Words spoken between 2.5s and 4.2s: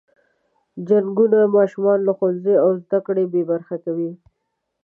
او زده کړو بې برخې کوي.